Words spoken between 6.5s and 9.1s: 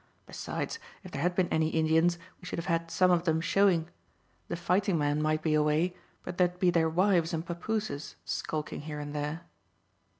be their wives and papooses skulking here